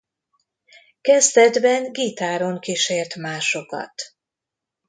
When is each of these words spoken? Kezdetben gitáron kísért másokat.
Kezdetben 1.01 1.91
gitáron 1.91 2.59
kísért 2.59 3.15
másokat. 3.15 3.93